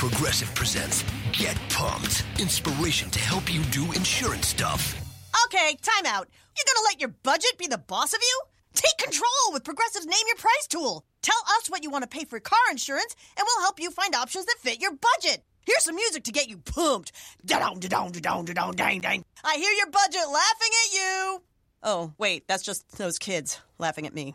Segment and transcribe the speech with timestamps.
[0.00, 2.24] Progressive presents Get Pumped.
[2.38, 4.98] Inspiration to help you do insurance stuff.
[5.44, 6.26] Okay, time out.
[6.56, 8.40] You're gonna let your budget be the boss of you?
[8.72, 11.04] Take control with Progressive's Name Your Price tool.
[11.20, 14.14] Tell us what you want to pay for car insurance, and we'll help you find
[14.14, 15.44] options that fit your budget.
[15.66, 17.12] Here's some music to get you pumped.
[17.44, 19.22] Da-dong, da-dong, da-dong, da-dong, dang, dang.
[19.44, 21.42] I hear your budget laughing at you.
[21.82, 24.34] Oh, wait, that's just those kids laughing at me.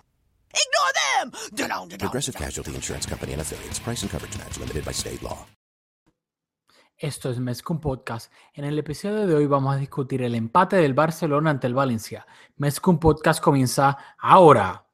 [0.56, 1.32] Ignore them!
[1.52, 2.38] Da-dong, Progressive.
[2.38, 3.80] Casualty Insurance Company and affiliates.
[3.80, 5.46] Price and coverage match limited by state law.
[6.98, 8.32] Esto es Mezcum Podcast.
[8.54, 12.26] En el episodio de hoy vamos a discutir el empate del Barcelona ante el Valencia.
[12.56, 14.85] Mezcum Podcast comienza ahora.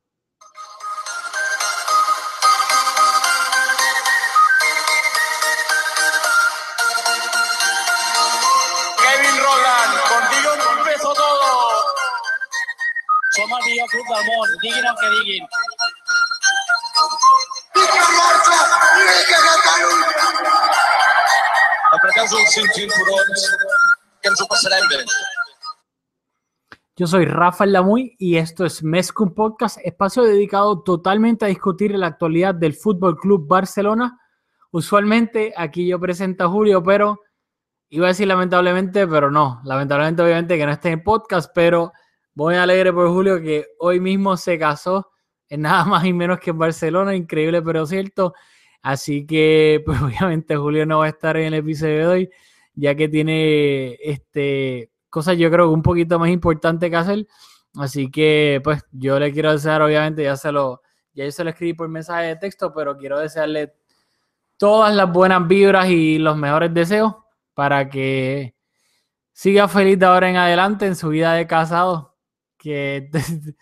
[14.61, 15.47] Diguin el que diguin.
[21.91, 23.45] Apretem els cinc cinturons,
[24.21, 25.03] que ens ho passarem bé.
[26.97, 32.07] Yo soy Rafael Lamuy y esto es Mezcum Podcast, espacio dedicado totalmente a discutir la
[32.07, 34.19] actualidad del Fútbol Club Barcelona.
[34.71, 37.21] Usualmente aquí yo presento a Julio, pero
[37.89, 41.91] iba a decir lamentablemente, pero no, lamentablemente obviamente que no esté en el podcast, pero
[42.33, 45.11] voy alegre por Julio que hoy mismo se casó
[45.49, 48.33] en nada más y menos que en Barcelona, increíble pero cierto.
[48.81, 52.29] Así que pues obviamente Julio no va a estar en el episodio de hoy,
[52.73, 57.27] ya que tiene este cosas yo creo un poquito más importante que hacer.
[57.75, 60.81] Así que pues yo le quiero desear, obviamente, ya se lo,
[61.13, 63.73] ya yo se lo escribí por mensaje de texto, pero quiero desearle
[64.57, 67.15] todas las buenas vibras y los mejores deseos
[67.53, 68.55] para que
[69.33, 72.10] siga feliz de ahora en adelante en su vida de casado,
[72.61, 73.09] que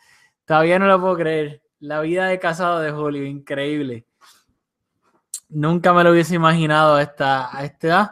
[0.46, 1.64] todavía no lo puedo creer.
[1.80, 4.06] La vida de casado de Julio, increíble.
[5.50, 8.12] Nunca me lo hubiese imaginado a esta, a esta edad.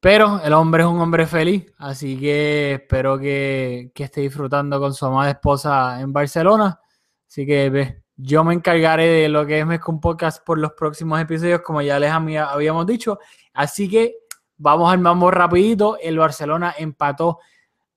[0.00, 4.92] Pero el hombre es un hombre feliz, así que espero que, que esté disfrutando con
[4.92, 6.78] su amada esposa en Barcelona.
[7.26, 11.62] Así que yo me encargaré de lo que es Mezcum Podcast por los próximos episodios,
[11.62, 13.18] como ya les había- habíamos dicho.
[13.54, 14.16] Así que
[14.58, 15.96] vamos al mambo rapidito.
[15.98, 17.38] El Barcelona empató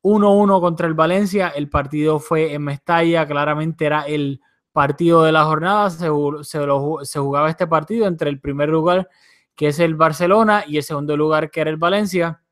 [0.02, 1.50] 1-1 contra el Valencia.
[1.50, 4.42] El partido fue en Mestalla, claramente era el
[4.72, 5.90] partido de la jornada.
[5.90, 6.10] Se,
[6.44, 9.10] se jugaba este partido entre el primer lugar
[9.58, 12.44] que es el Barcelona, y el segundo lugar, que era el Valencia.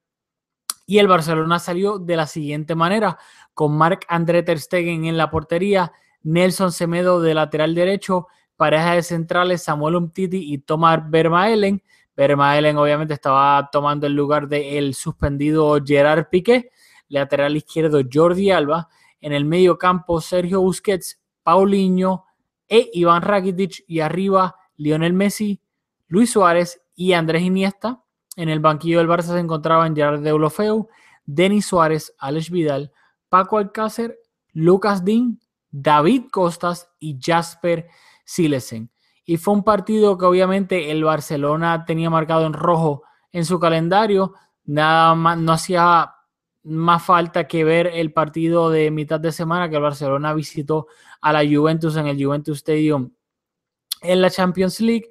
[0.88, 3.20] Y el Barcelona salió de la siguiente manera,
[3.54, 8.28] con Marc André Ter Stegen en la portería, Nelson Semedo de lateral derecho,
[8.58, 11.84] pareja de centrales Samuel Umtiti y Tomás Vermaelen.
[12.18, 16.72] Vermaelen obviamente estaba tomando el lugar del suspendido Gerard Piqué,
[17.08, 18.90] lateral izquierdo Jordi Alba,
[19.22, 22.26] en el medio campo Sergio Busquets, Paulinho
[22.68, 25.62] e Iván Rakitic y arriba Lionel Messi,
[26.08, 28.04] Luis Suárez y Andrés Iniesta.
[28.36, 30.88] En el banquillo del Barça se encontraban Gerard Deulofeu,
[31.26, 32.92] Denis Suárez, Alex Vidal,
[33.30, 34.20] Paco Alcácer,
[34.54, 35.40] Lucas Dean,
[35.72, 37.88] David Costas y Jasper
[38.24, 38.92] Silesen.
[39.26, 44.34] Y fue un partido que obviamente el Barcelona tenía marcado en rojo en su calendario.
[44.66, 46.15] Nada más, no hacía
[46.66, 50.88] más falta que ver el partido de mitad de semana que el Barcelona visitó
[51.22, 53.12] a la Juventus en el Juventus Stadium
[54.02, 55.10] en la Champions League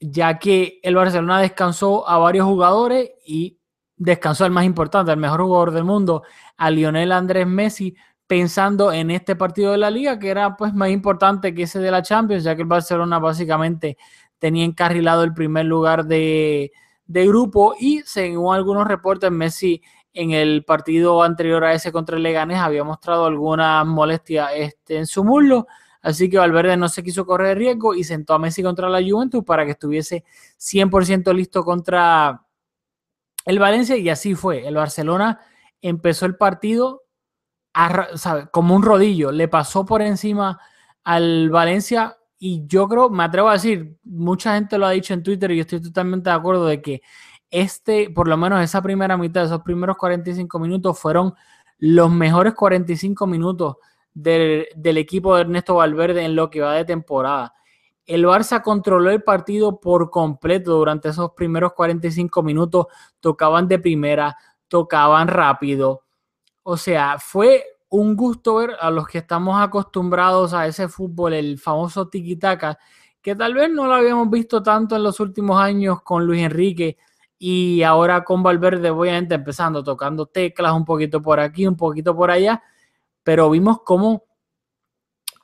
[0.00, 3.58] ya que el Barcelona descansó a varios jugadores y
[3.96, 6.22] descansó al más importante, al mejor jugador del mundo,
[6.56, 7.96] a Lionel Andrés Messi,
[8.26, 11.90] pensando en este partido de la liga, que era pues más importante que ese de
[11.90, 13.96] la Champions, ya que el Barcelona básicamente
[14.38, 16.70] tenía encarrilado el primer lugar de,
[17.06, 19.82] de grupo y según algunos reportes, Messi
[20.12, 25.06] en el partido anterior a ese contra el Leganés había mostrado alguna molestia este, en
[25.06, 25.66] su muslo,
[26.00, 29.44] Así que Valverde no se quiso correr riesgo y sentó a Messi contra la Juventus
[29.44, 30.24] para que estuviese
[30.58, 32.44] 100% listo contra
[33.44, 33.96] el Valencia.
[33.96, 34.66] Y así fue.
[34.66, 35.40] El Barcelona
[35.82, 37.02] empezó el partido
[38.50, 40.58] como un rodillo, le pasó por encima
[41.04, 45.22] al Valencia y yo creo, me atrevo a decir, mucha gente lo ha dicho en
[45.22, 47.02] Twitter y yo estoy totalmente de acuerdo de que
[47.50, 51.34] este, por lo menos esa primera mitad, esos primeros 45 minutos fueron
[51.78, 53.76] los mejores 45 minutos
[54.12, 57.54] del, del equipo de Ernesto Valverde en lo que va de temporada.
[58.04, 62.86] El Barça controló el partido por completo durante esos primeros 45 minutos.
[63.20, 64.34] Tocaban de primera,
[64.66, 66.04] tocaban rápido.
[66.62, 71.58] O sea, fue un gusto ver a los que estamos acostumbrados a ese fútbol, el
[71.58, 72.78] famoso tiki-taka,
[73.22, 76.96] que tal vez no lo habíamos visto tanto en los últimos años con Luis Enrique
[77.38, 82.30] y ahora con Valverde, obviamente empezando tocando teclas un poquito por aquí, un poquito por
[82.30, 82.62] allá,
[83.22, 84.24] pero vimos cómo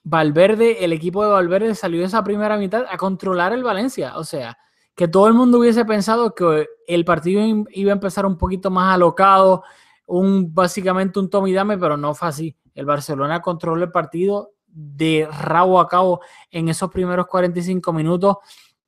[0.05, 4.19] Valverde, el equipo de Valverde salió esa primera mitad a controlar el Valencia.
[4.19, 4.58] O sea,
[4.94, 8.94] que todo el mundo hubiese pensado que el partido iba a empezar un poquito más
[8.94, 9.64] alocado,
[10.06, 12.56] un, básicamente un Tommy Dame, pero no fue así.
[12.75, 16.20] El Barcelona controló el partido de rabo a cabo
[16.50, 18.37] en esos primeros 45 minutos.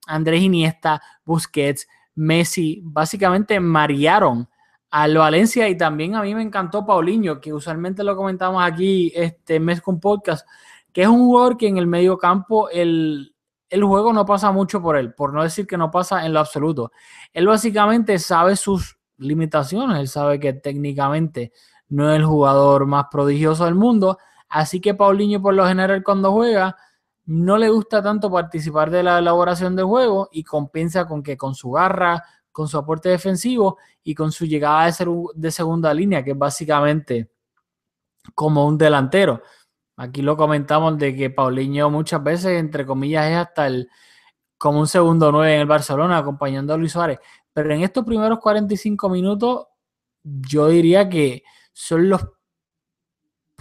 [0.07, 4.49] Andrés Iniesta, Busquets, Messi, básicamente marearon
[4.91, 9.61] al Valencia y también a mí me encantó Paulinho, que usualmente lo comentamos aquí este
[9.61, 10.47] mes con podcast,
[10.93, 13.35] que es un jugador que en el medio campo el,
[13.69, 16.41] el juego no pasa mucho por él, por no decir que no pasa en lo
[16.41, 16.93] absoluto.
[17.33, 21.53] Él básicamente sabe sus limitaciones, él sabe que técnicamente
[21.89, 24.19] no es el jugador más prodigioso del mundo,
[24.49, 26.77] así que Paulinho por lo general cuando juega
[27.27, 31.55] no le gusta tanto participar de la elaboración del juego y compensa con que con
[31.55, 36.31] su garra, con su aporte defensivo y con su llegada de, de segunda línea, que
[36.31, 37.31] es básicamente
[38.35, 39.43] como un delantero.
[39.97, 43.89] Aquí lo comentamos de que Paulinho muchas veces, entre comillas, es hasta el
[44.59, 47.19] como un segundo nueve en el Barcelona, acompañando a Luis Suárez.
[47.53, 49.67] Pero en estos primeros 45 minutos,
[50.23, 52.25] yo diría que son los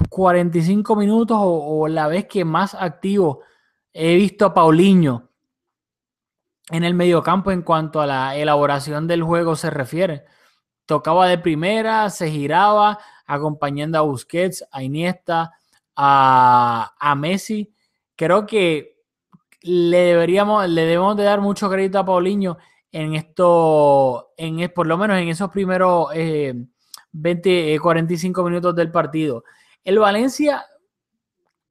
[0.09, 3.41] 45 minutos o, o la vez que más activo
[3.97, 5.30] he visto a Paulinho
[6.69, 10.25] en el mediocampo en cuanto a la elaboración del juego se refiere.
[10.86, 15.53] Tocaba de primera, se giraba, acompañando a Busquets, a Iniesta,
[15.95, 17.74] a, Messi.
[18.18, 18.97] Creo que
[19.62, 22.57] le deberíamos, le debemos de dar mucho crédito a Paulinho
[22.92, 26.09] en esto, en, por lo menos en esos primeros
[27.12, 29.45] 20, eh, 45 eh, minutos del partido.
[29.86, 30.65] El Valencia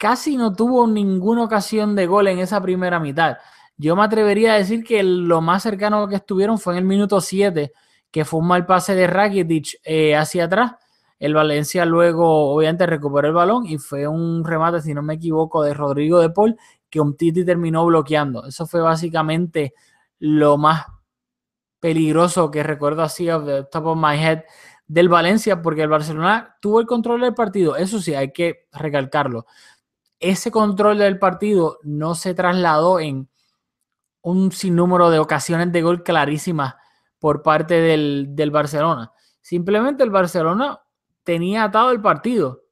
[0.05, 3.39] casi no tuvo ninguna ocasión de gol en esa primera mitad.
[3.79, 7.23] Yo me atrevería a decir que lo más cercano que estuvieron fue en el minuto
[7.23, 7.73] 7,
[8.11, 10.73] que fue un mal pase de Rakitic eh, hacia atrás.
[11.19, 15.62] El Valencia luego, obviamente, recuperó el balón y fue un remate, si no me equivoco,
[15.62, 16.59] de Rodrigo de Paul,
[16.91, 18.45] que un Titi terminó bloqueando.
[18.45, 19.73] Eso fue básicamente
[20.19, 20.85] lo más
[21.81, 24.43] peligroso que recuerdo así, of the top of my head,
[24.87, 27.75] del Valencia, porque el Barcelona tuvo el control del partido.
[27.77, 29.47] Eso sí, hay que recalcarlo.
[30.25, 33.29] Ese control del partido no se trasladó en
[34.23, 36.76] un sinnúmero de ocasiones de gol clarísimas
[37.19, 39.12] por parte del, Barcelona.
[39.43, 40.81] Simplemente el Barcelona
[41.25, 42.62] tenía atado el partido.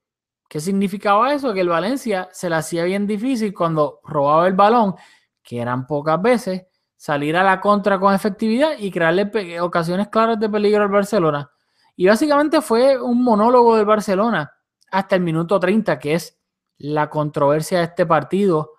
[0.49, 1.53] ¿Qué significaba eso?
[1.53, 4.95] Que el Valencia se le hacía bien difícil cuando robaba el balón,
[5.43, 6.63] que eran pocas veces,
[6.97, 11.51] salir a la contra con efectividad y crearle ocasiones claras de peligro al Barcelona.
[11.97, 14.51] Y básicamente fue un monólogo del Barcelona
[14.91, 16.42] hasta el minuto 30, que es
[16.83, 18.73] la controversia de este partido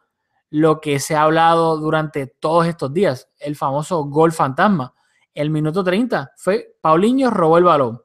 [0.49, 4.93] lo que se ha hablado durante todos estos días, el famoso gol fantasma.
[5.33, 8.01] El minuto 30 fue Paulinho robó el balón.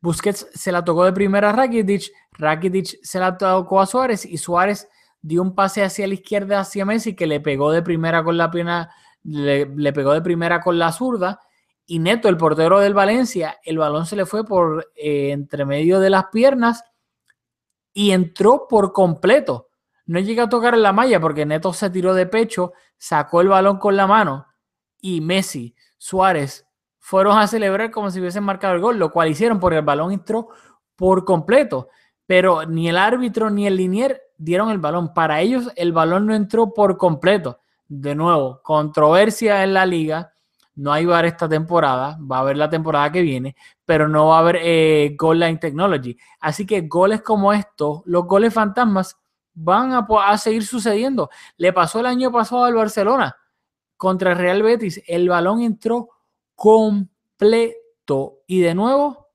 [0.00, 4.36] Busquets se la tocó de primera a Rakitic, Rakitic se la tocó a Suárez y
[4.38, 4.88] Suárez
[5.20, 8.50] dio un pase hacia la izquierda hacia Messi que le pegó de primera con la
[8.50, 8.90] pierna,
[9.24, 11.40] le, pegó de primera con la zurda
[11.86, 15.98] y Neto, el portero del Valencia, el balón se le fue por eh, entre medio
[15.98, 16.84] de las piernas
[17.96, 19.70] y entró por completo
[20.04, 23.48] no llega a tocar en la malla porque Neto se tiró de pecho, sacó el
[23.48, 24.46] balón con la mano
[25.00, 26.66] y Messi, Suárez
[26.98, 30.12] fueron a celebrar como si hubiesen marcado el gol, lo cual hicieron porque el balón
[30.12, 30.48] entró
[30.94, 31.88] por completo.
[32.26, 35.14] Pero ni el árbitro ni el linier dieron el balón.
[35.14, 37.60] Para ellos el balón no entró por completo.
[37.88, 40.34] De nuevo, controversia en la liga.
[40.76, 44.36] No hay VAR esta temporada, va a haber la temporada que viene, pero no va
[44.36, 46.16] a haber eh, Goal Line Technology.
[46.40, 49.16] Así que goles como estos, los goles fantasmas,
[49.54, 51.30] van a, seguir sucediendo.
[51.56, 53.36] Le pasó el año pasado al Barcelona
[53.96, 55.02] contra el Real Betis.
[55.06, 56.10] El balón entró
[56.54, 59.28] completo y de nuevo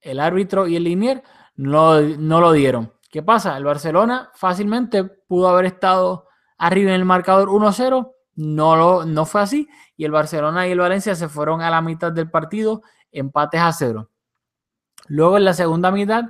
[0.00, 1.22] el árbitro y el linier
[1.56, 2.92] no, no lo dieron.
[3.10, 3.56] ¿Qué pasa?
[3.56, 6.26] El Barcelona fácilmente pudo haber estado
[6.58, 8.12] arriba en el marcador 1-0.
[8.36, 9.68] No, lo, no fue así.
[9.96, 13.72] Y el Barcelona y el Valencia se fueron a la mitad del partido, empates a
[13.72, 14.10] cero.
[15.08, 16.24] Luego en la segunda mitad,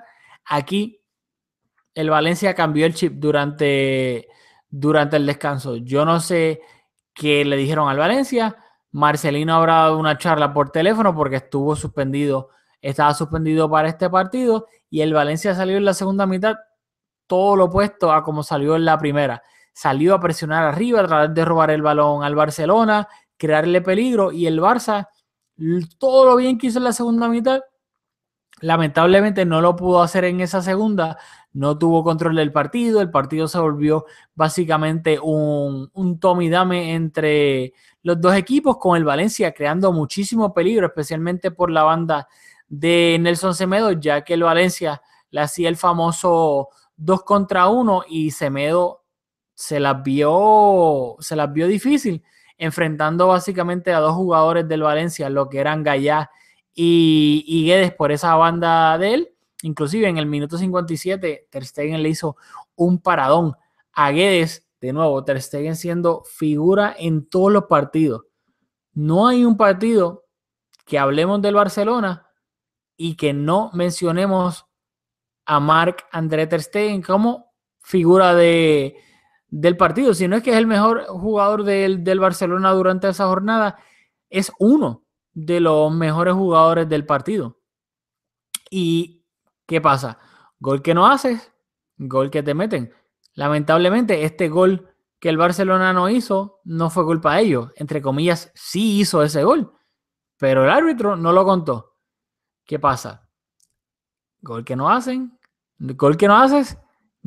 [0.45, 1.03] aquí
[1.95, 4.29] el Valencia cambió el chip durante,
[4.69, 5.77] durante el descanso.
[5.77, 6.61] Yo no sé
[7.13, 8.57] qué le dijeron al Valencia.
[8.93, 14.67] Marcelino habrá dado una charla por teléfono porque estuvo suspendido, estaba suspendido para este partido
[14.89, 16.57] y el Valencia salió en la segunda mitad
[17.27, 19.43] todo lo opuesto a como salió en la primera.
[19.77, 24.59] Salió a presionar arriba, tratar de robar el balón al Barcelona, crearle peligro y el
[24.59, 25.09] Barça,
[25.99, 27.61] todo lo bien que hizo en la segunda mitad,
[28.63, 31.19] lamentablemente no lo pudo hacer en esa segunda,
[31.53, 37.75] no tuvo control del partido, el partido se volvió básicamente un, un tome dame entre
[38.03, 42.29] los dos equipos, con el Valencia creando muchísimo peligro, especialmente por la banda
[42.67, 48.31] de Nelson Semedo, ya que el Valencia le hacía el famoso 2 contra 1 y
[48.31, 49.03] Semedo
[49.57, 52.23] se las vio, se las vio difícil.
[52.59, 56.31] enfrentando básicamente a dos jugadores del Valencia, lo que eran Gallá
[56.75, 59.35] y, y Guedes por esa banda de él.
[59.63, 62.37] Inclusive en el minuto 57, Ter Stegen le hizo
[62.75, 63.57] un paradón
[63.93, 64.67] a Guedes.
[64.81, 68.25] De nuevo, Ter Stegen siendo figura en todos los partidos.
[68.95, 70.25] No hay un partido
[70.87, 72.27] que hablemos del Barcelona
[72.97, 74.67] y que no mencionemos
[75.45, 78.97] a Marc André Ter Stegen como figura de,
[79.61, 80.13] del partido.
[80.13, 83.79] Si no es que es el mejor jugador del, del Barcelona durante esa jornada,
[84.29, 87.59] es uno de los mejores jugadores del partido.
[88.71, 89.25] ¿Y
[89.67, 90.19] qué pasa?
[90.59, 91.53] Gol que no haces,
[91.97, 92.93] gol que te meten.
[93.35, 97.73] Lamentablemente, este gol que el Barcelona no hizo no fue culpa de ellos.
[97.77, 99.73] Entre comillas, sí hizo ese gol,
[100.37, 101.97] pero el árbitro no lo contó.
[102.67, 103.27] ¿Qué pasa?
[104.43, 105.39] Gol que no hacen,
[105.79, 106.79] gol que no haces,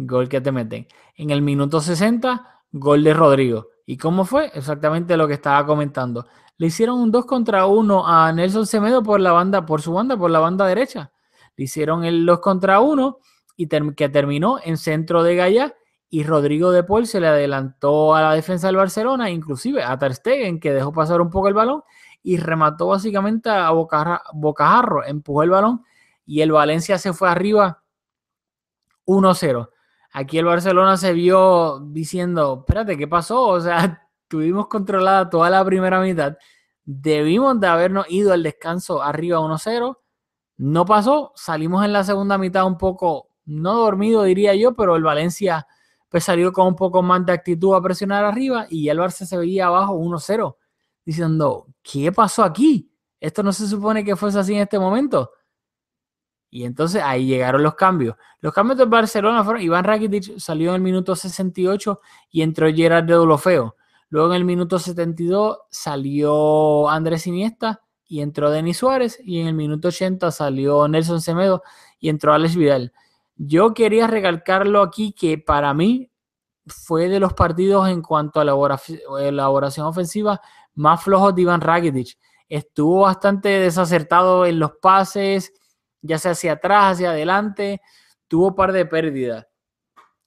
[0.06, 0.88] gol que te meten.
[1.15, 3.68] En el minuto 60, gol de Rodrigo.
[3.86, 4.51] ¿Y cómo fue?
[4.53, 6.25] Exactamente lo que estaba comentando.
[6.58, 10.18] Le hicieron un 2 contra 1 a Nelson Semedo por la banda, por su banda,
[10.18, 11.12] por la banda derecha.
[11.56, 13.18] Le hicieron el 2 contra 1
[13.58, 15.75] y que terminó en centro de Gaya
[16.10, 20.15] y Rodrigo de Paul se le adelantó a la defensa del Barcelona, inclusive a Ter
[20.15, 21.84] Stegen, que dejó pasar un poco el balón
[22.24, 25.84] y remató básicamente a bocajarro, empujó el balón
[26.25, 27.84] y el Valencia se fue arriba
[29.06, 29.70] 1-0.
[30.12, 33.48] Aquí el Barcelona se vio diciendo, espérate, ¿qué pasó?
[33.48, 36.38] O sea, tuvimos controlada toda la primera mitad,
[36.84, 39.98] debimos de habernos ido al descanso arriba 1-0,
[40.58, 45.04] no pasó, salimos en la segunda mitad un poco, no dormido diría yo, pero el
[45.04, 45.66] Valencia
[46.10, 49.25] pues salió con un poco más de actitud a presionar arriba y ya el Barça
[49.25, 50.58] se veía abajo 1-0,
[51.06, 52.92] diciendo, ¿qué pasó aquí?
[53.20, 55.32] Esto no se supone que fuese así en este momento.
[56.50, 58.15] Y entonces ahí llegaron los cambios.
[58.39, 62.00] Los cambios de Barcelona fueron, Iván Rakitic salió en el minuto 68
[62.32, 63.75] y entró Gerard de Dolofeo.
[64.10, 69.20] Luego en el minuto 72 salió Andrés Iniesta y entró Denis Suárez.
[69.24, 71.62] Y en el minuto 80 salió Nelson Semedo
[72.00, 72.91] y entró Alex Vidal.
[73.36, 76.10] Yo quería recalcarlo aquí que para mí
[76.65, 78.44] fue de los partidos en cuanto a
[79.22, 80.41] elaboración ofensiva
[80.75, 82.18] más flojos de Iván Rakitic.
[82.48, 85.53] Estuvo bastante desacertado en los pases,
[86.01, 87.82] ya sea hacia atrás, hacia adelante,
[88.27, 89.48] tuvo un par de pérdidas.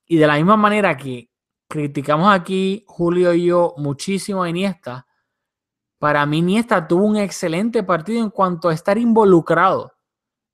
[0.07, 1.31] Y de la misma manera que
[1.69, 5.07] criticamos aquí, Julio y yo, muchísimo a Iniesta,
[5.99, 9.93] para mí Iniesta tuvo un excelente partido en cuanto a estar involucrado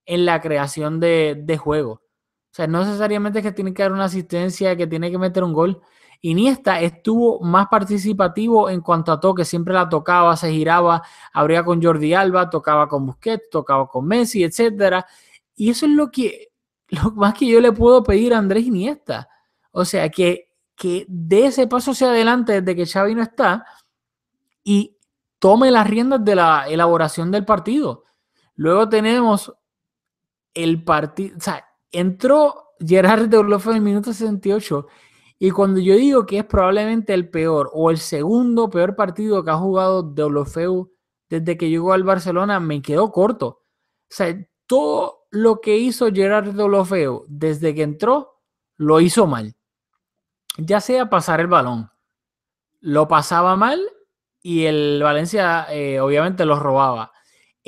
[0.05, 1.93] en la creación de, de juego.
[1.93, 5.45] O sea, no necesariamente es que tiene que dar una asistencia, que tiene que meter
[5.45, 5.81] un gol.
[6.21, 11.81] Iniesta estuvo más participativo en cuanto a toque, siempre la tocaba, se giraba, abría con
[11.83, 15.05] Jordi Alba, tocaba con Busquets, tocaba con Messi, etc.
[15.55, 16.49] Y eso es lo que
[16.89, 19.29] lo más que yo le puedo pedir a Andrés Iniesta.
[19.71, 23.65] O sea, que, que dé ese paso hacia adelante desde que Xavi no está
[24.65, 24.97] y
[25.39, 28.05] tome las riendas de la elaboración del partido.
[28.57, 29.55] Luego tenemos
[30.55, 34.87] el partido, o sea, entró Gerard de en el minuto 68
[35.39, 39.51] y cuando yo digo que es probablemente el peor o el segundo peor partido que
[39.51, 40.93] ha jugado de Olofeu
[41.29, 43.47] desde que llegó al Barcelona, me quedó corto.
[43.47, 43.65] O
[44.09, 48.41] sea, todo lo que hizo Gerard de Olofeu desde que entró,
[48.77, 49.55] lo hizo mal.
[50.57, 51.91] Ya sea pasar el balón,
[52.81, 53.81] lo pasaba mal
[54.43, 57.13] y el Valencia eh, obviamente lo robaba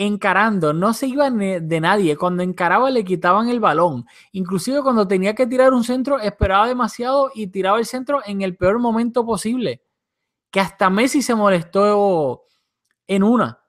[0.07, 2.17] encarando, no se iba de nadie.
[2.17, 4.07] Cuando encaraba le quitaban el balón.
[4.33, 8.57] Inclusive cuando tenía que tirar un centro, esperaba demasiado y tiraba el centro en el
[8.57, 9.83] peor momento posible.
[10.51, 12.47] Que hasta Messi se molestó
[13.07, 13.63] en una.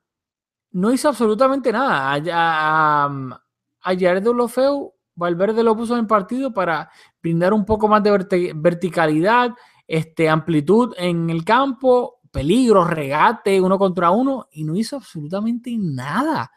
[0.72, 2.22] No hizo absolutamente nada.
[2.32, 3.38] A,
[3.82, 6.90] ayer de Lofeu, Valverde lo puso en el partido para
[7.22, 9.52] brindar un poco más de verticalidad,
[9.86, 16.52] este, amplitud en el campo, peligro, regate, uno contra uno, y no hizo absolutamente nada.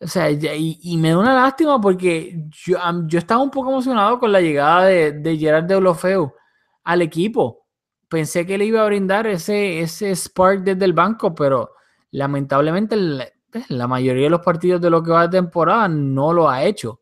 [0.00, 4.32] O sea, y, me da una lástima porque yo, yo, estaba un poco emocionado con
[4.32, 6.32] la llegada de, de Gerard de Olofeu
[6.82, 7.66] al equipo.
[8.08, 11.70] Pensé que le iba a brindar ese, ese spark desde el banco, pero
[12.10, 12.96] lamentablemente
[13.50, 16.64] pues, la mayoría de los partidos de lo que va de temporada no lo ha
[16.64, 17.00] hecho.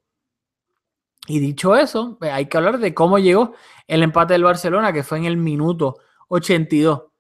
[1.27, 3.55] Y dicho eso, pues, hay que hablar de cómo llegó
[3.87, 5.97] el empate del Barcelona, que fue en el minuto
[6.29, 7.12] 82.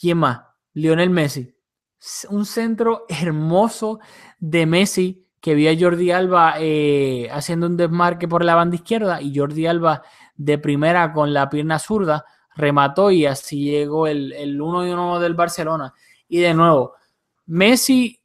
[0.00, 0.40] ¿Quién más?
[0.72, 1.54] Lionel Messi.
[2.30, 4.00] Un centro hermoso
[4.38, 9.20] de Messi que vio a Jordi Alba eh, haciendo un desmarque por la banda izquierda
[9.20, 10.02] y Jordi Alba
[10.36, 12.24] de primera con la pierna zurda
[12.56, 15.92] remató y así llegó el, el 1 y 1 del Barcelona.
[16.28, 16.94] Y de nuevo,
[17.44, 18.22] Messi,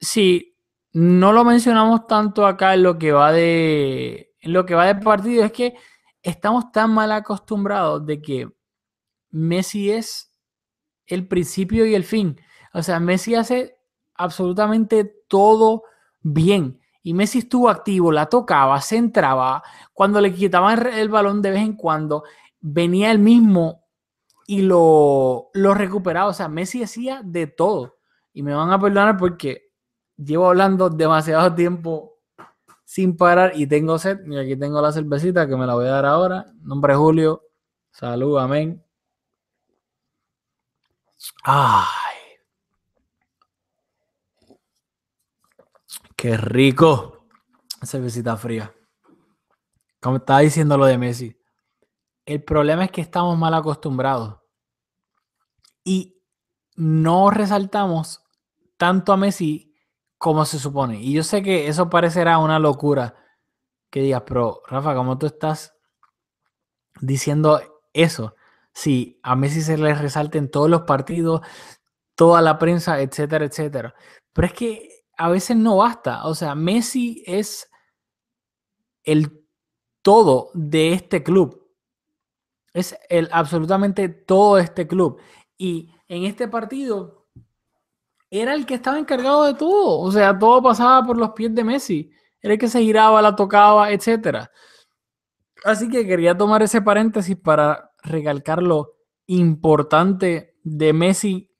[0.00, 0.56] si
[0.92, 4.94] no lo mencionamos tanto acá en lo que va de en lo que va de
[4.94, 5.74] partido, es que
[6.22, 8.48] estamos tan mal acostumbrados de que
[9.30, 10.27] Messi es
[11.08, 12.40] el principio y el fin.
[12.72, 13.78] O sea, Messi hace
[14.14, 15.84] absolutamente todo
[16.20, 16.80] bien.
[17.02, 19.62] Y Messi estuvo activo, la tocaba, se entraba.
[19.94, 22.24] Cuando le quitaban el balón de vez en cuando,
[22.60, 23.84] venía él mismo
[24.46, 26.30] y lo, lo recuperaba.
[26.30, 27.98] O sea, Messi hacía de todo.
[28.32, 29.72] Y me van a perdonar porque
[30.16, 32.18] llevo hablando demasiado tiempo
[32.84, 34.18] sin parar y tengo sed.
[34.26, 36.46] Y aquí tengo la cervecita que me la voy a dar ahora.
[36.62, 37.42] Nombre Julio.
[37.90, 38.87] Salud, amén.
[41.42, 42.16] Ay.
[46.16, 47.26] Qué rico.
[47.82, 48.74] Cervecita fría.
[50.00, 51.36] Como estaba diciendo lo de Messi.
[52.26, 54.38] El problema es que estamos mal acostumbrados.
[55.84, 56.20] Y
[56.76, 58.22] no resaltamos
[58.76, 59.74] tanto a Messi
[60.18, 61.00] como se supone.
[61.00, 63.14] Y yo sé que eso parecerá una locura
[63.90, 65.74] que digas, pero Rafa, ¿cómo tú estás
[67.00, 67.60] diciendo
[67.92, 68.34] eso?
[68.78, 71.40] Si a Messi se le resalta en todos los partidos,
[72.14, 73.92] toda la prensa, etcétera, etcétera.
[74.32, 76.24] Pero es que a veces no basta.
[76.28, 77.68] O sea, Messi es
[79.02, 79.44] el
[80.00, 81.68] todo de este club.
[82.72, 85.20] Es el absolutamente todo este club.
[85.56, 87.26] Y en este partido
[88.30, 89.98] era el que estaba encargado de todo.
[89.98, 92.12] O sea, todo pasaba por los pies de Messi.
[92.40, 94.48] Era el que se giraba, la tocaba, etc.
[95.68, 98.94] Así que quería tomar ese paréntesis para recalcar lo
[99.26, 101.50] importante de Messi.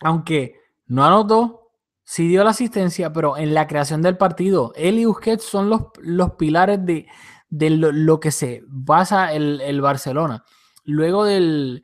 [0.00, 0.54] Aunque
[0.86, 1.72] no anotó,
[2.04, 5.86] sí dio la asistencia, pero en la creación del partido, él y Busquets son los,
[6.02, 7.08] los pilares de,
[7.50, 10.44] lo, que se basa el, Barcelona.
[10.84, 11.82] Luego del,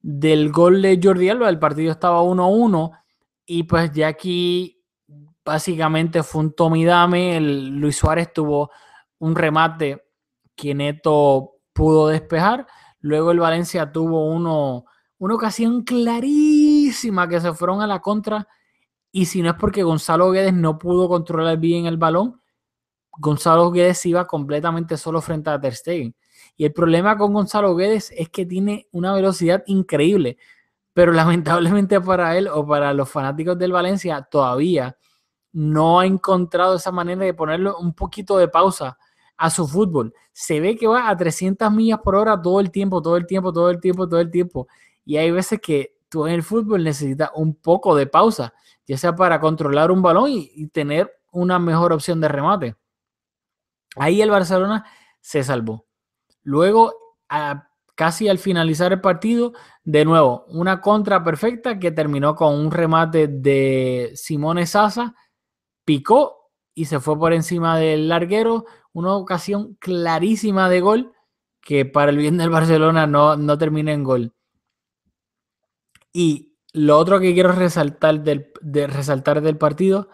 [0.00, 2.92] gol de Jordi Alba, el partido estaba 1-1
[3.46, 4.80] y pues ya aquí
[5.44, 7.36] básicamente fue un tomidame.
[7.36, 8.70] El Luis Suárez tuvo
[9.18, 10.11] un remate
[10.54, 12.66] que Neto pudo despejar.
[13.00, 14.84] Luego el Valencia tuvo uno,
[15.18, 18.46] una ocasión clarísima que se fueron a la contra
[19.14, 22.40] y si no es porque Gonzalo Guedes no pudo controlar bien el balón,
[23.18, 26.16] Gonzalo Guedes iba completamente solo frente a Ter Stegen.
[26.56, 30.38] Y el problema con Gonzalo Guedes es que tiene una velocidad increíble,
[30.94, 34.96] pero lamentablemente para él o para los fanáticos del Valencia todavía
[35.52, 38.96] no ha encontrado esa manera de ponerle un poquito de pausa
[39.36, 40.14] a su fútbol.
[40.32, 43.52] Se ve que va a 300 millas por hora todo el tiempo, todo el tiempo,
[43.52, 44.68] todo el tiempo, todo el tiempo.
[45.04, 48.52] Y hay veces que tú en el fútbol necesitas un poco de pausa
[48.86, 52.76] ya sea para controlar un balón y, tener una mejor opción de remate.
[53.96, 54.84] Ahí el Barcelona
[55.20, 55.86] se salvó.
[56.42, 56.94] Luego,
[57.94, 59.52] casi al finalizar el partido,
[59.84, 65.14] de nuevo, una contra perfecta que terminó con un remate de Simone Sasa,
[65.84, 68.64] picó y se fue por encima del larguero.
[68.92, 71.12] Una ocasión clarísima de gol
[71.62, 74.34] que para el bien del Barcelona no, no termina en gol.
[76.12, 80.08] Y lo otro que quiero resaltar del, de resaltar del partido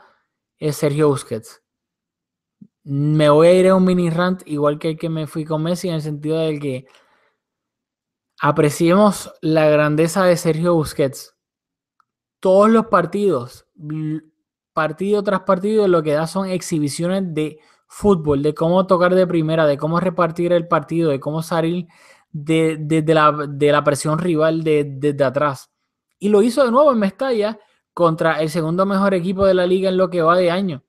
[0.59, 1.63] es Sergio Busquets.
[2.85, 5.63] Me voy a ir a un mini rant igual que el que me fui con
[5.63, 6.87] Messi en el sentido de que
[8.41, 11.37] apreciemos la grandeza de Sergio Busquets.
[12.41, 13.67] Todos los partidos,
[14.73, 19.67] partido tras partido, lo que da son exhibiciones de fútbol, de cómo tocar de primera,
[19.67, 21.87] de cómo repartir el partido, de cómo salir
[22.31, 25.71] de, la, de la, presión rival desde atrás.
[26.19, 27.59] Y lo hizo de nuevo en Mestalla
[27.95, 30.85] contra el segundo mejor equipo de la liga en lo que va de año.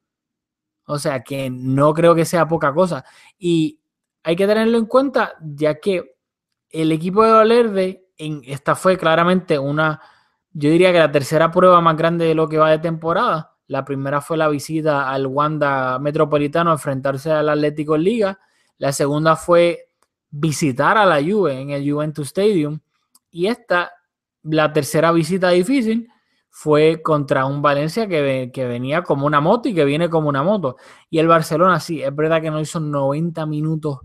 [0.85, 3.05] O sea que no creo que sea poca cosa.
[3.37, 3.79] Y
[4.23, 6.17] hay que tenerlo en cuenta, ya que
[6.69, 10.01] el equipo de Valerde, en, esta fue claramente una,
[10.51, 13.55] yo diría que la tercera prueba más grande de lo que va de temporada.
[13.69, 18.39] La primera fue la visita al Wanda Metropolitano a enfrentarse al Atlético Liga.
[18.79, 19.89] La segunda fue
[20.31, 22.79] visitar a la Juve en el Juventus Stadium.
[23.29, 23.91] Y esta
[24.41, 26.09] la tercera visita difícil
[26.49, 30.77] fue contra un Valencia que, venía como una moto y que viene como una moto.
[31.11, 33.99] Y el Barcelona, sí, es verdad que no hizo 90 minutos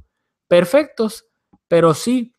[0.46, 1.26] perfectos,
[1.68, 2.34] pero sí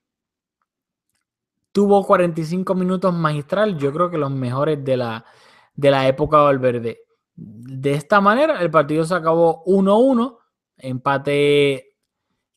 [1.71, 5.25] tuvo 45 minutos magistral, yo creo que los mejores de la,
[5.73, 7.04] de la época Valverde.
[7.35, 10.37] De esta manera, el partido se acabó 1-1,
[10.77, 11.95] empate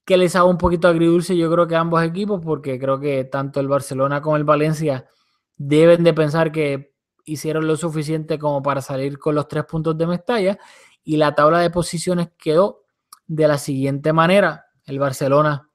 [0.05, 3.61] que les hago un poquito agridulce, yo creo que ambos equipos, porque creo que tanto
[3.61, 5.07] el Barcelona como el Valencia
[5.57, 10.07] deben de pensar que hicieron lo suficiente como para salir con los tres puntos de
[10.07, 10.59] Mestalla
[11.05, 12.85] y la tabla de posiciones quedó
[13.27, 14.67] de la siguiente manera.
[14.85, 15.69] El Barcelona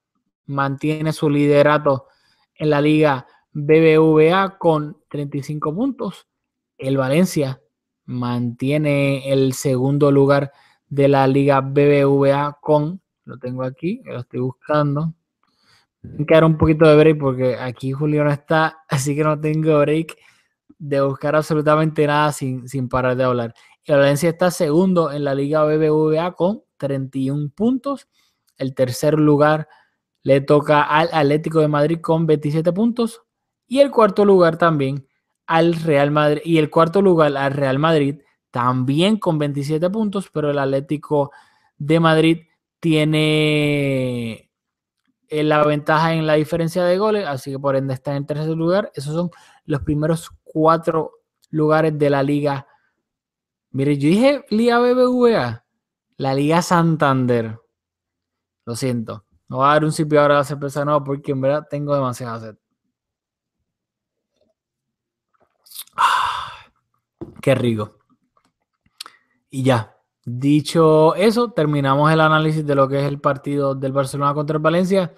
[0.45, 2.07] mantiene su liderato
[2.55, 6.27] en la liga BBVA con 35 puntos.
[6.77, 7.61] El Valencia
[8.05, 10.51] mantiene el segundo lugar
[10.89, 15.13] de la liga BBVA con, lo tengo aquí, lo estoy buscando,
[16.01, 19.39] Tengo que dar un poquito de break porque aquí Julio no está, así que no
[19.39, 20.17] tengo break
[20.77, 23.53] de buscar absolutamente nada sin, sin parar de hablar.
[23.85, 28.07] El Valencia está segundo en la Liga BBVA con 31 puntos.
[28.57, 29.67] El tercer lugar
[30.23, 33.21] le toca al Atlético de Madrid con 27 puntos.
[33.67, 35.07] Y el cuarto lugar también
[35.47, 36.41] al Real Madrid.
[36.45, 41.31] Y el cuarto lugar al Real Madrid también con 27 puntos, pero el Atlético
[41.77, 42.37] de Madrid
[42.79, 44.51] tiene
[45.27, 48.49] eh, la ventaja en la diferencia de goles, así que por ende está en tercer
[48.49, 48.91] lugar.
[48.93, 49.31] Esos son
[49.65, 51.11] los primeros cuatro
[51.49, 52.67] lugares de la liga.
[53.71, 55.65] Mire, yo dije Liga BBVA,
[56.17, 57.57] la Liga Santander.
[58.65, 59.25] Lo siento.
[59.49, 61.95] No voy a dar un sitio ahora a la cerveza no, porque en verdad tengo
[61.95, 62.55] demasiada sed.
[67.41, 67.99] Qué rico.
[69.49, 74.33] Y ya, dicho eso, terminamos el análisis de lo que es el partido del Barcelona
[74.33, 75.13] contra el Valencia.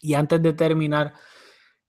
[0.00, 1.14] Y antes de terminar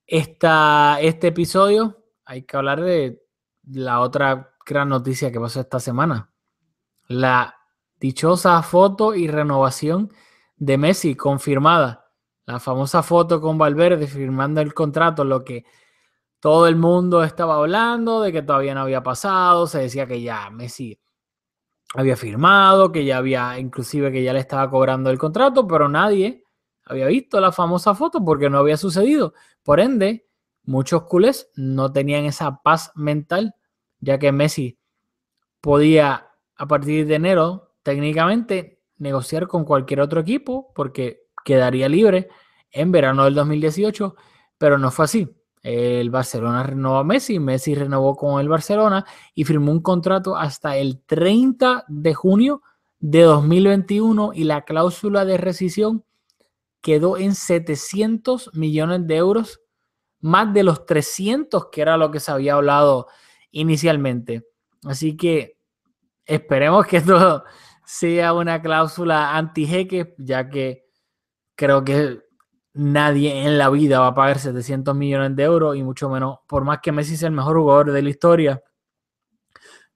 [0.06, 3.24] esta, este episodio, hay que hablar de
[3.70, 6.32] la otra gran noticia que pasó esta semana.
[7.08, 7.56] La
[8.00, 10.12] dichosa foto y renovación
[10.58, 12.12] de Messi confirmada.
[12.46, 15.66] La famosa foto con Valverde firmando el contrato, lo que
[16.40, 19.68] todo el mundo estaba hablando de que todavía no había pasado.
[19.68, 21.00] Se decía que ya Messi
[21.94, 26.44] había firmado, que ya había, inclusive que ya le estaba cobrando el contrato, pero nadie
[26.86, 29.34] había visto la famosa foto porque no había sucedido.
[29.64, 30.28] Por ende,
[30.64, 33.56] muchos culés no tenían esa paz mental,
[34.00, 34.80] ya que Messi
[35.62, 42.30] podía a partir de enero técnicamente negociar con cualquier otro equipo porque quedaría libre
[42.72, 44.16] en verano del 2018,
[44.58, 45.37] pero no fue así.
[45.70, 50.78] El Barcelona renovó a Messi, Messi renovó con el Barcelona y firmó un contrato hasta
[50.78, 52.62] el 30 de junio
[53.00, 56.06] de 2021 y la cláusula de rescisión
[56.80, 59.60] quedó en 700 millones de euros,
[60.22, 63.08] más de los 300 que era lo que se había hablado
[63.52, 64.48] inicialmente.
[64.86, 65.58] Así que
[66.26, 67.44] esperemos que esto
[67.84, 70.86] sea una cláusula anti-jeque, ya que
[71.58, 72.22] creo que
[72.78, 76.64] nadie en la vida va a pagar 700 millones de euros y mucho menos, por
[76.64, 78.64] más que Messi sea el mejor jugador de la historia,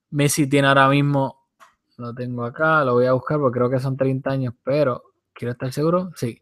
[0.10, 1.48] Messi tiene ahora mismo,
[1.98, 5.54] lo tengo acá, lo voy a buscar porque creo que son 30 años, pero quiero
[5.54, 6.42] estar seguro, sí,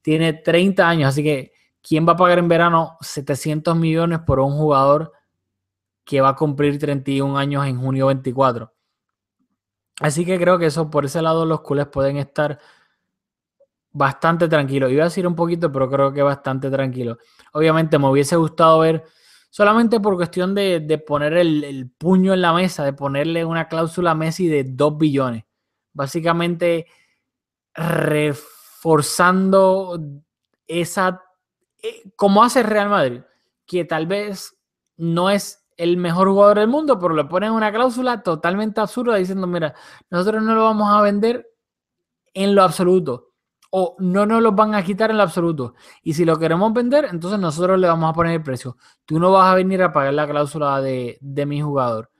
[0.00, 4.52] tiene 30 años, así que ¿quién va a pagar en verano 700 millones por un
[4.52, 5.12] jugador
[6.04, 8.72] que va a cumplir 31 años en junio 24?
[10.00, 12.58] Así que creo que eso, por ese lado, los culés pueden estar
[13.92, 14.90] bastante tranquilos.
[14.90, 17.18] Iba a decir un poquito, pero creo que bastante tranquilo.
[17.52, 19.04] Obviamente me hubiese gustado ver,
[19.50, 23.68] solamente por cuestión de, de poner el, el, puño en la mesa, de ponerle una
[23.68, 25.44] cláusula a Messi de 2 billones.
[25.92, 26.86] Básicamente,
[27.74, 28.42] ref
[28.80, 30.00] forzando
[30.66, 31.22] esa,
[31.82, 33.20] eh, como hace Real Madrid,
[33.66, 34.56] que tal vez
[34.96, 39.46] no es el mejor jugador del mundo, pero le ponen una cláusula totalmente absurda diciendo,
[39.46, 39.74] mira,
[40.10, 41.46] nosotros no lo vamos a vender
[42.34, 43.29] en lo absoluto
[43.70, 45.74] o no nos lo van a quitar en lo absoluto.
[46.02, 48.76] Y si lo queremos vender, entonces nosotros le vamos a poner el precio.
[49.04, 52.10] Tú no vas a venir a pagar la cláusula de, de mi jugador.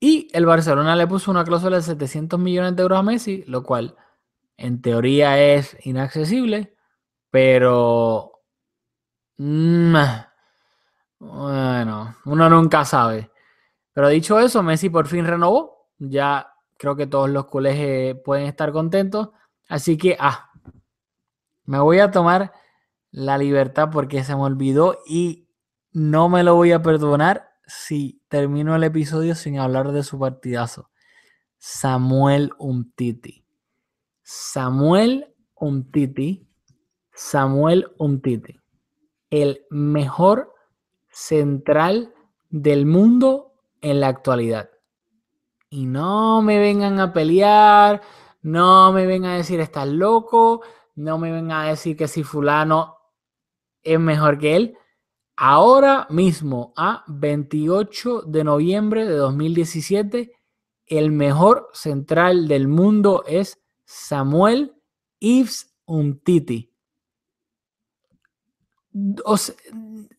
[0.00, 3.62] Y el Barcelona le puso una cláusula de 700 millones de euros a Messi, lo
[3.64, 3.96] cual
[4.56, 6.74] en teoría es inaccesible,
[7.30, 8.32] pero...
[9.38, 9.94] Mm,
[11.20, 13.30] bueno, uno nunca sabe.
[13.92, 15.88] Pero dicho eso, Messi por fin renovó.
[15.98, 19.30] Ya creo que todos los colegios pueden estar contentos.
[19.68, 20.50] Así que, ah,
[21.64, 22.52] me voy a tomar
[23.10, 25.48] la libertad porque se me olvidó y
[25.92, 30.90] no me lo voy a perdonar si termino el episodio sin hablar de su partidazo.
[31.58, 33.44] Samuel Umtiti.
[34.22, 36.48] Samuel Umtiti.
[37.12, 38.58] Samuel Umtiti.
[39.28, 40.54] El mejor
[41.10, 42.14] central
[42.48, 44.70] del mundo en la actualidad.
[45.70, 48.00] Y no me vengan a pelear,
[48.42, 50.62] no me vengan a decir estás loco,
[50.94, 52.96] no me vengan a decir que si fulano
[53.82, 54.78] es mejor que él.
[55.36, 60.32] Ahora mismo, a 28 de noviembre de 2017,
[60.86, 64.74] el mejor central del mundo es Samuel
[65.20, 66.72] Yves Umtiti.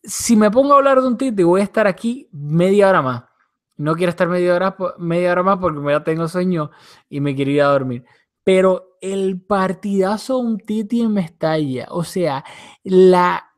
[0.04, 3.29] si me pongo a hablar de Umtiti, voy a estar aquí media hora más.
[3.80, 4.76] No quiero estar media hora,
[5.44, 6.70] más porque ya tengo sueño
[7.08, 8.04] y me quiero ir a dormir.
[8.44, 12.44] Pero el partidazo Umtiti en Mestalla, o sea,
[12.84, 13.54] la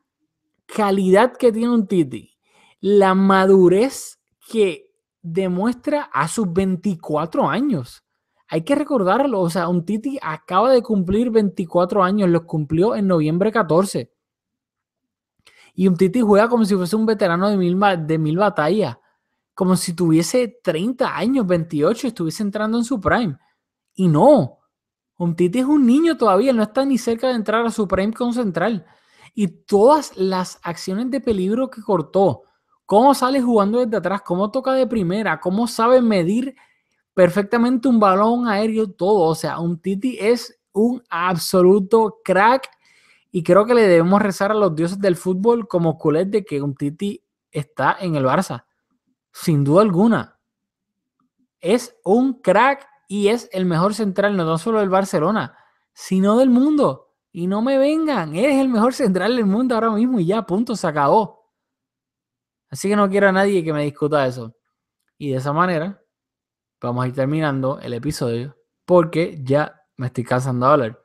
[0.64, 2.38] calidad que tiene un Titi,
[2.80, 8.04] la madurez que demuestra a sus 24 años.
[8.46, 9.40] hay que recordarlo.
[9.40, 14.12] O sea, un Titi acaba de cumplir 24 años, los cumplió en noviembre 14.
[15.74, 17.56] Y un Titi juega como si fuese un veterano de
[18.18, 18.98] mil batallas,
[19.62, 23.38] como si tuviese 30 años, 28, estuviese entrando en su prime.
[23.94, 24.58] Y no,
[25.16, 28.12] un Titi es un niño todavía, no está ni cerca de entrar a su prime
[28.12, 28.84] con central.
[29.36, 32.42] Y todas las acciones de peligro que cortó,
[32.86, 36.56] cómo sale jugando desde atrás, cómo toca de primera, cómo sabe medir
[37.14, 39.20] perfectamente un balón aéreo, todo.
[39.28, 42.68] O sea, un Titi es un absoluto crack
[43.30, 46.60] y creo que le debemos rezar a los dioses del fútbol como culés de que
[46.60, 47.22] un Titi
[47.52, 48.64] está en el Barça.
[49.32, 50.38] Sin duda alguna.
[51.60, 55.56] Es un crack y es el mejor central, no solo del Barcelona,
[55.92, 57.14] sino del mundo.
[57.32, 60.76] Y no me vengan, es el mejor central del mundo ahora mismo y ya, punto,
[60.76, 61.50] se acabó.
[62.68, 64.54] Así que no quiero a nadie que me discuta eso.
[65.18, 66.02] Y de esa manera,
[66.80, 71.02] vamos a ir terminando el episodio porque ya me estoy cansando de hablar.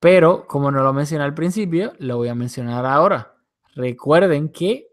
[0.00, 3.36] Pero como no lo mencioné al principio, lo voy a mencionar ahora.
[3.74, 4.89] Recuerden que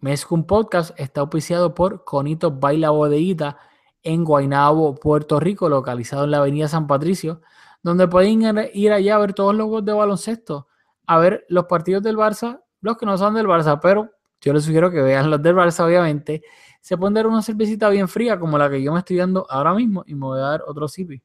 [0.00, 3.58] Mezcum Podcast está auspiciado por Conito Baila Bodeguita
[4.02, 7.42] en Guaynabo, Puerto Rico, localizado en la avenida San Patricio,
[7.82, 10.68] donde pueden ir allá a ver todos los juegos de baloncesto,
[11.06, 14.10] a ver los partidos del Barça, los que no son del Barça, pero
[14.40, 16.42] yo les sugiero que vean los del Barça, obviamente,
[16.80, 19.74] se pueden dar una cervecita bien fría como la que yo me estoy dando ahora
[19.74, 21.22] mismo y me voy a dar otro sipi.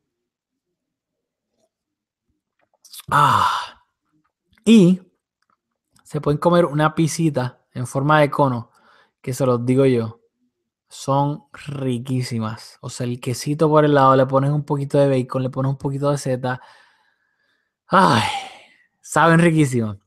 [3.10, 3.84] Ah.
[4.66, 5.02] Y
[6.04, 8.72] se pueden comer una pisita en forma de cono,
[9.22, 10.22] que se los digo yo.
[10.88, 12.78] Son riquísimas.
[12.82, 15.72] O sea, el quesito por el lado, le pones un poquito de bacon, le pones
[15.72, 16.62] un poquito de seta.
[17.88, 18.24] Ay,
[19.02, 19.98] saben riquísimo.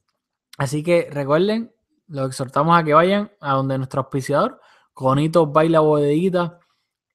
[0.57, 1.73] Así que recuerden,
[2.09, 4.61] los exhortamos a que vayan a donde nuestro auspiciador
[4.95, 6.59] Conito Baila Bodeguita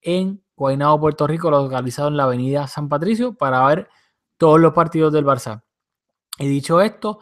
[0.02, 3.90] en Guaynabo, Puerto Rico, localizado en la avenida San Patricio, para ver
[4.38, 5.64] todos los partidos del Barça.
[6.38, 7.20] Y dicho esto,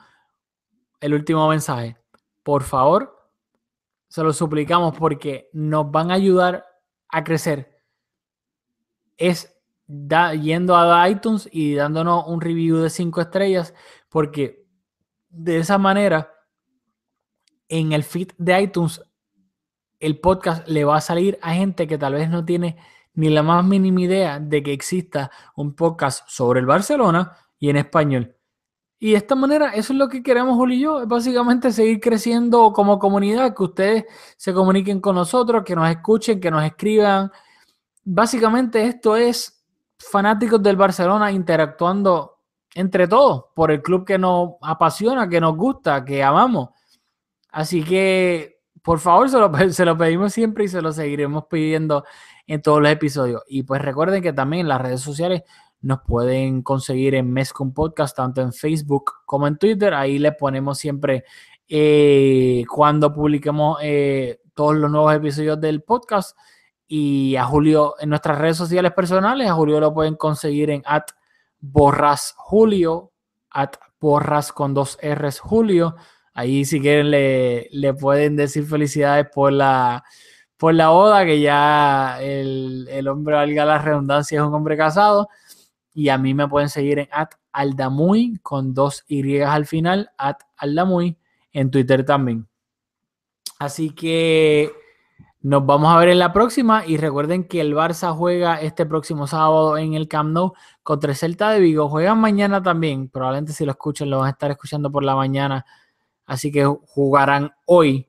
[1.00, 1.98] el último mensaje.
[2.44, 3.21] Por favor,
[4.12, 6.66] se lo suplicamos porque nos van a ayudar
[7.08, 7.82] a crecer.
[9.16, 13.74] Es yendo a iTunes y dándonos un review de 5 estrellas,
[14.10, 14.68] porque
[15.30, 16.30] de esa manera
[17.70, 19.02] en el feed de iTunes
[20.02, 22.76] el podcast le va a salir a gente que tal vez no tiene
[23.14, 27.78] ni la más mínima idea de que exista un podcast sobre el Barcelona y en
[27.78, 28.36] español.
[29.04, 32.00] Y de esta manera, eso es lo que queremos Julio y yo, es básicamente seguir
[32.00, 34.06] creciendo como comunidad, que ustedes
[34.38, 37.32] se comuniquen con nosotros, que nos escuchen, que nos escriban.
[38.04, 39.66] Básicamente esto es
[39.98, 42.42] fanáticos del Barcelona interactuando
[42.76, 46.70] entre todos por el club que nos apasiona, que nos gusta, que amamos.
[47.50, 52.04] Así que por favor, se lo, pedimos siempre y se lo seguiremos pidiendo
[52.46, 53.42] en todos los episodios.
[53.48, 55.42] Y pues recuerden que también en las redes sociales
[55.82, 59.94] nos pueden conseguir en Mescom Podcast, tanto en Facebook como en Twitter.
[59.94, 61.26] Ahí les ponemos siempre
[61.68, 66.38] eh, cuando publiquemos eh, todos los nuevos episodios del podcast.
[66.88, 71.06] Y a Julio en nuestras redes sociales personales, a Julio lo pueden conseguir en at
[71.60, 73.12] borras Julio,
[73.50, 75.96] at borras con dos R's Julio.
[76.34, 80.04] Ahí si quieren le, pueden decir felicidades por la,
[80.58, 85.30] por la boda, que ya el, el, hombre, valga la redundancia, es un hombre casado.
[85.94, 90.38] Y a mí me pueden seguir en at aldamuy con dos Y al final, at
[90.58, 91.18] aldamuy
[91.52, 92.48] en Twitter también.
[93.60, 94.72] Así que
[95.42, 99.28] nos vamos a ver en la próxima y recuerden que el Barça juega este próximo
[99.28, 101.90] sábado en el Camp Nou contra el Celta de Vigo.
[101.90, 105.66] Juegan mañana también, probablemente si lo escuchan lo van a estar escuchando por la mañana
[106.32, 108.08] Así que jugarán hoy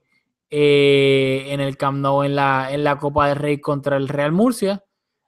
[0.48, 4.30] eh, en el Camp Nou en la, en la Copa del Rey contra el Real
[4.30, 4.84] Murcia.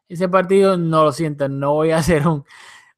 [0.08, 2.44] Ese partido no lo siento, no voy a hacer un,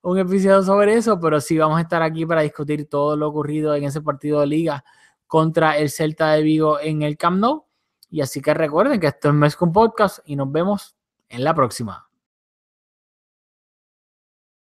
[0.03, 3.75] un episodio sobre eso, pero sí vamos a estar aquí para discutir todo lo ocurrido
[3.75, 4.85] en ese partido de liga
[5.27, 7.67] contra el Celta de Vigo en el Camp Nou.
[8.09, 10.97] Y así que recuerden que esto es Mes con Podcast y nos vemos
[11.29, 12.06] en la próxima.